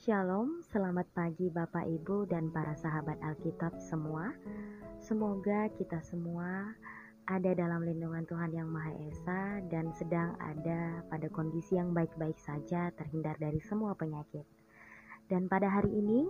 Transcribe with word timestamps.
Shalom, 0.00 0.64
selamat 0.64 1.12
pagi 1.12 1.52
Bapak 1.52 1.84
Ibu 1.84 2.24
dan 2.24 2.48
para 2.48 2.72
sahabat 2.72 3.20
Alkitab 3.20 3.76
semua. 3.84 4.32
Semoga 4.96 5.68
kita 5.76 6.00
semua 6.00 6.72
ada 7.28 7.52
dalam 7.52 7.84
lindungan 7.84 8.26
Tuhan 8.26 8.50
Yang 8.50 8.68
Maha 8.74 8.92
Esa 9.06 9.42
dan 9.68 9.92
sedang 9.94 10.34
ada 10.42 11.04
pada 11.06 11.28
kondisi 11.28 11.76
yang 11.76 11.94
baik-baik 11.94 12.40
saja 12.40 12.90
terhindar 12.98 13.38
dari 13.38 13.62
semua 13.62 13.94
penyakit. 13.94 14.42
Dan 15.30 15.46
pada 15.46 15.70
hari 15.70 15.92
ini, 15.94 16.26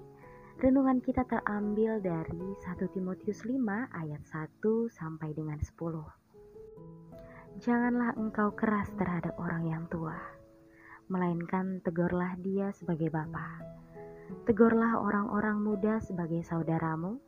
renungan 0.61 1.01
kita 1.01 1.25
terambil 1.25 2.05
dari 2.05 2.45
1 2.67 2.85
Timotius 2.93 3.48
5 3.48 3.55
ayat 3.96 4.23
1 4.29 4.93
sampai 4.93 5.32
dengan 5.32 5.57
10. 5.57 6.30
Janganlah 7.61 8.17
engkau 8.17 8.57
keras 8.57 8.89
terhadap 8.97 9.37
orang 9.37 9.69
yang 9.69 9.85
tua 9.93 10.17
melainkan 11.11 11.82
tegurlah 11.82 12.39
dia 12.39 12.71
sebagai 12.71 13.11
bapa. 13.11 13.59
Tegurlah 14.46 15.03
orang-orang 15.03 15.59
muda 15.59 15.99
sebagai 15.99 16.46
saudaramu, 16.46 17.18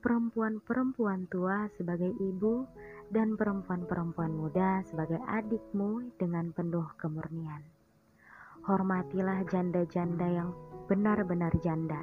perempuan-perempuan 0.00 1.28
tua 1.28 1.68
sebagai 1.76 2.08
ibu, 2.16 2.64
dan 3.12 3.36
perempuan-perempuan 3.36 4.32
muda 4.32 4.80
sebagai 4.88 5.20
adikmu 5.28 6.16
dengan 6.16 6.48
penuh 6.56 6.88
kemurnian. 6.96 7.60
Hormatilah 8.64 9.44
janda-janda 9.52 10.26
yang 10.32 10.50
benar-benar 10.88 11.52
janda, 11.60 12.00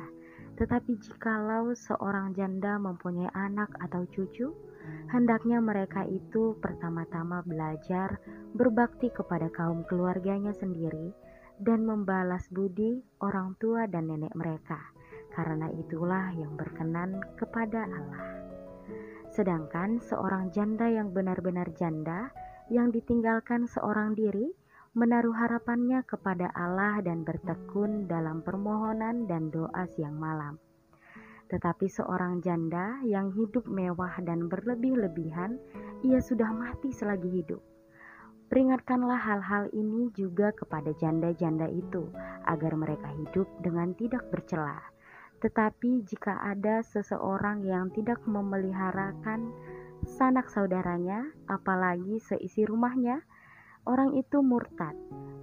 tetapi 0.62 1.02
jikalau 1.02 1.74
seorang 1.74 2.38
janda 2.38 2.78
mempunyai 2.78 3.34
anak 3.34 3.74
atau 3.82 4.06
cucu, 4.06 4.54
hendaknya 5.12 5.64
mereka 5.64 6.04
itu 6.08 6.58
pertama-tama 6.60 7.44
belajar 7.44 8.20
berbakti 8.54 9.08
kepada 9.14 9.48
kaum 9.54 9.88
keluarganya 9.88 10.52
sendiri 10.52 11.16
dan 11.58 11.88
membalas 11.88 12.46
budi 12.54 13.02
orang 13.24 13.58
tua 13.58 13.90
dan 13.90 14.12
nenek 14.12 14.34
mereka, 14.38 14.78
karena 15.34 15.72
itulah 15.74 16.30
yang 16.38 16.54
berkenan 16.54 17.24
kepada 17.40 17.90
Allah. 17.90 18.26
Sedangkan 19.34 20.02
seorang 20.02 20.54
janda 20.54 20.86
yang 20.90 21.14
benar-benar 21.14 21.70
janda, 21.78 22.30
yang 22.70 22.94
ditinggalkan 22.94 23.66
seorang 23.66 24.14
diri, 24.14 24.54
menaruh 24.98 25.34
harapannya 25.34 26.02
kepada 26.06 26.50
Allah 26.58 27.02
dan 27.06 27.22
bertekun 27.22 28.10
dalam 28.10 28.42
permohonan 28.42 29.30
dan 29.30 29.54
doa 29.54 29.86
siang 29.94 30.18
malam 30.18 30.58
tetapi 31.48 31.88
seorang 31.88 32.44
janda 32.44 33.00
yang 33.08 33.32
hidup 33.32 33.64
mewah 33.68 34.20
dan 34.24 34.52
berlebih-lebihan, 34.52 35.56
ia 36.04 36.20
sudah 36.20 36.52
mati 36.52 36.92
selagi 36.92 37.42
hidup. 37.44 37.64
Peringatkanlah 38.48 39.20
hal-hal 39.20 39.68
ini 39.76 40.08
juga 40.16 40.56
kepada 40.56 40.96
janda-janda 40.96 41.68
itu, 41.68 42.08
agar 42.48 42.76
mereka 42.80 43.12
hidup 43.16 43.48
dengan 43.60 43.92
tidak 43.96 44.24
bercela. 44.32 44.80
Tetapi 45.44 46.08
jika 46.08 46.40
ada 46.44 46.80
seseorang 46.84 47.64
yang 47.68 47.92
tidak 47.92 48.24
memeliharakan 48.24 49.52
sanak 50.08 50.48
saudaranya, 50.48 51.28
apalagi 51.52 52.24
seisi 52.24 52.64
rumahnya, 52.64 53.20
orang 53.84 54.16
itu 54.16 54.40
murtad 54.40 54.96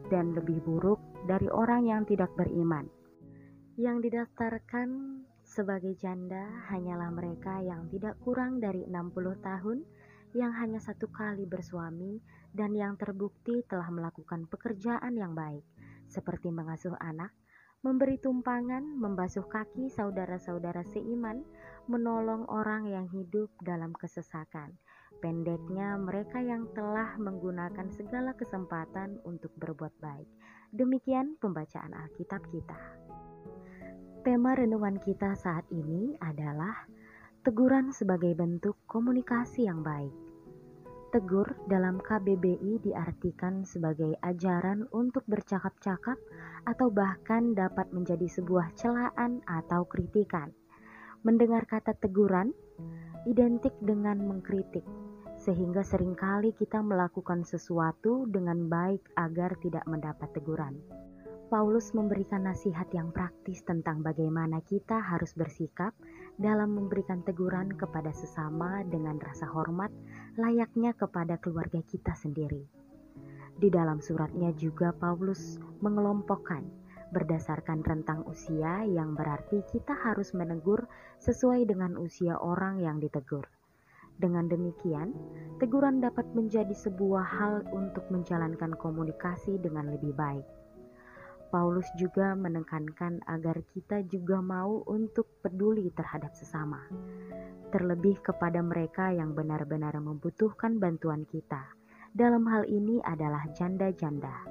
dan 0.09 0.33
lebih 0.37 0.61
buruk 0.65 1.01
dari 1.29 1.49
orang 1.53 1.85
yang 1.85 2.03
tidak 2.09 2.33
beriman. 2.37 2.89
Yang 3.77 4.09
didaftarkan 4.09 4.89
sebagai 5.55 5.95
janda 6.03 6.51
hanyalah 6.67 7.15
mereka 7.15 7.63
yang 7.63 7.87
tidak 7.87 8.19
kurang 8.27 8.59
dari 8.59 8.83
60 8.91 9.39
tahun 9.39 9.87
yang 10.35 10.51
hanya 10.51 10.83
satu 10.83 11.07
kali 11.15 11.47
bersuami 11.47 12.19
dan 12.51 12.75
yang 12.75 12.99
terbukti 12.99 13.63
telah 13.71 13.87
melakukan 13.87 14.51
pekerjaan 14.51 15.15
yang 15.15 15.39
baik 15.39 15.63
seperti 16.11 16.51
mengasuh 16.51 16.99
anak, 16.99 17.31
memberi 17.87 18.19
tumpangan, 18.19 18.83
membasuh 18.83 19.47
kaki 19.47 19.95
saudara-saudara 19.95 20.83
seiman, 20.91 21.47
menolong 21.87 22.51
orang 22.51 22.91
yang 22.91 23.07
hidup 23.15 23.47
dalam 23.63 23.95
kesesakan. 23.95 24.75
Pendeknya, 25.23 25.95
mereka 25.97 26.43
yang 26.43 26.67
telah 26.75 27.15
menggunakan 27.17 27.89
segala 27.95 28.35
kesempatan 28.35 29.23
untuk 29.23 29.55
berbuat 29.55 29.95
baik. 30.03 30.29
Demikian 30.75 31.39
pembacaan 31.39 31.95
Alkitab 31.95 32.43
kita. 32.51 32.77
Tema 34.25 34.57
renungan 34.57 35.05
kita 35.05 35.37
saat 35.37 35.69
ini 35.69 36.17
adalah 36.17 36.89
teguran 37.45 37.93
sebagai 37.93 38.33
bentuk 38.33 38.73
komunikasi 38.89 39.69
yang 39.69 39.85
baik. 39.85 40.17
Tegur 41.13 41.45
dalam 41.69 42.01
KBBI 42.01 42.81
diartikan 42.81 43.69
sebagai 43.69 44.17
ajaran 44.25 44.89
untuk 44.97 45.29
bercakap-cakap 45.29 46.17
atau 46.65 46.89
bahkan 46.89 47.53
dapat 47.53 47.93
menjadi 47.93 48.25
sebuah 48.25 48.73
celaan 48.81 49.45
atau 49.45 49.85
kritikan. 49.85 50.49
Mendengar 51.21 51.69
kata 51.69 51.93
teguran 51.93 52.57
identik 53.29 53.77
dengan 53.85 54.25
mengkritik, 54.25 54.89
sehingga 55.37 55.85
sering 55.85 56.17
kali 56.17 56.57
kita 56.57 56.81
melakukan 56.81 57.45
sesuatu 57.45 58.25
dengan 58.25 58.73
baik 58.73 59.05
agar 59.21 59.53
tidak 59.61 59.85
mendapat 59.85 60.33
teguran. 60.33 60.81
Paulus 61.53 61.93
memberikan 61.93 62.49
nasihat 62.49 62.89
yang 62.97 63.13
praktis 63.13 63.61
tentang 63.69 64.01
bagaimana 64.01 64.65
kita 64.65 64.97
harus 64.97 65.37
bersikap 65.37 65.93
dalam 66.41 66.73
memberikan 66.73 67.21
teguran 67.21 67.77
kepada 67.77 68.09
sesama 68.17 68.81
dengan 68.89 69.21
rasa 69.21 69.45
hormat 69.53 69.93
layaknya 70.41 70.97
kepada 70.97 71.37
keluarga 71.37 71.85
kita 71.85 72.17
sendiri. 72.17 72.65
Di 73.61 73.69
dalam 73.69 74.01
suratnya 74.01 74.57
juga 74.57 74.97
Paulus 74.97 75.61
mengelompokkan 75.85 76.65
berdasarkan 77.13 77.85
rentang 77.85 78.25
usia 78.27 78.83
yang 78.89 79.13
berarti 79.15 79.63
kita 79.69 79.95
harus 79.95 80.33
menegur 80.33 80.89
sesuai 81.21 81.69
dengan 81.69 81.95
usia 82.01 82.41
orang 82.41 82.81
yang 82.81 82.99
ditegur. 82.99 83.47
Dengan 84.17 84.49
demikian, 84.49 85.13
teguran 85.61 86.01
dapat 86.01 86.25
menjadi 86.33 86.73
sebuah 86.73 87.27
hal 87.27 87.55
untuk 87.71 88.09
menjalankan 88.11 88.75
komunikasi 88.81 89.61
dengan 89.63 89.93
lebih 89.93 90.17
baik. 90.17 90.64
Paulus 91.53 91.89
juga 91.99 92.33
menekankan 92.37 93.25
agar 93.27 93.61
kita 93.73 94.05
juga 94.09 94.39
mau 94.39 94.85
untuk 94.89 95.29
peduli 95.45 95.91
terhadap 95.93 96.33
sesama, 96.37 96.81
terlebih 97.75 98.21
kepada 98.23 98.63
mereka 98.63 99.11
yang 99.11 99.33
benar-benar 99.33 99.97
membutuhkan 99.99 100.79
bantuan 100.79 101.27
kita. 101.29 101.65
Dalam 102.15 102.47
hal 102.47 102.69
ini 102.71 103.03
adalah 103.03 103.43
janda-janda. 103.59 104.47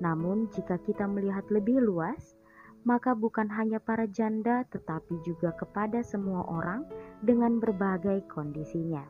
Namun, 0.00 0.48
jika 0.50 0.80
kita 0.80 1.04
melihat 1.04 1.44
lebih 1.52 1.78
luas, 1.84 2.34
maka 2.82 3.14
bukan 3.14 3.46
hanya 3.52 3.78
para 3.78 4.08
janda, 4.10 4.66
tetapi 4.72 5.20
juga 5.22 5.54
kepada 5.54 6.02
semua 6.02 6.42
orang 6.48 6.82
dengan 7.22 7.62
berbagai 7.62 8.26
kondisinya. 8.26 9.06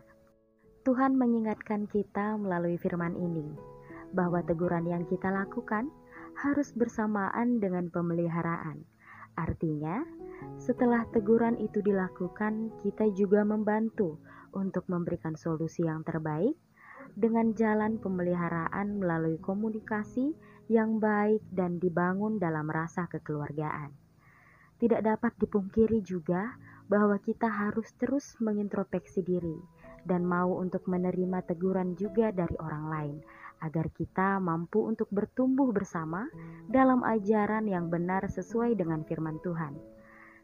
Tuhan 0.83 1.15
mengingatkan 1.15 1.87
kita 1.87 2.35
melalui 2.37 2.75
firman 2.75 3.15
ini 3.15 3.55
bahwa 4.13 4.43
teguran 4.45 4.85
yang 4.85 5.07
kita 5.07 5.31
lakukan 5.31 5.89
harus 6.43 6.75
bersamaan 6.75 7.63
dengan 7.63 7.87
pemeliharaan. 7.87 8.83
Artinya, 9.39 10.03
setelah 10.59 11.07
teguran 11.15 11.55
itu 11.63 11.79
dilakukan, 11.79 12.75
kita 12.83 13.07
juga 13.15 13.47
membantu 13.47 14.19
untuk 14.51 14.85
memberikan 14.91 15.39
solusi 15.39 15.87
yang 15.87 16.03
terbaik 16.03 16.59
dengan 17.15 17.55
jalan 17.55 18.03
pemeliharaan 18.03 18.99
melalui 18.99 19.39
komunikasi 19.39 20.35
yang 20.67 20.99
baik 20.99 21.41
dan 21.55 21.79
dibangun 21.79 22.43
dalam 22.43 22.67
rasa 22.67 23.07
kekeluargaan. 23.07 23.95
Tidak 24.83 24.99
dapat 24.99 25.39
dipungkiri 25.39 26.03
juga 26.03 26.59
bahwa 26.91 27.17
kita 27.23 27.47
harus 27.47 27.87
terus 27.97 28.35
mengintrospeksi 28.43 29.23
diri 29.23 29.57
dan 30.03 30.27
mau 30.27 30.59
untuk 30.59 30.91
menerima 30.91 31.47
teguran 31.47 31.95
juga 31.95 32.35
dari 32.35 32.59
orang 32.59 32.85
lain 32.91 33.17
agar 33.63 33.89
kita 33.95 34.43
mampu 34.43 34.83
untuk 34.91 35.07
bertumbuh 35.15 35.71
bersama 35.71 36.27
dalam 36.67 37.07
ajaran 37.07 37.71
yang 37.71 37.87
benar 37.87 38.27
sesuai 38.27 38.75
dengan 38.75 39.07
firman 39.07 39.39
Tuhan. 39.47 39.79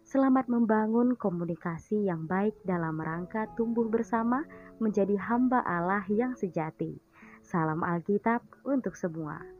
Selamat 0.07 0.49
membangun 0.49 1.19
komunikasi 1.19 2.09
yang 2.09 2.25
baik 2.25 2.57
dalam 2.65 2.97
rangka 2.97 3.51
tumbuh 3.59 3.91
bersama 3.91 4.47
menjadi 4.81 5.19
hamba 5.21 5.61
Allah 5.67 6.07
yang 6.09 6.33
sejati. 6.33 6.97
Salam 7.45 7.85
Alkitab 7.85 8.41
untuk 8.65 8.97
semua. 8.97 9.58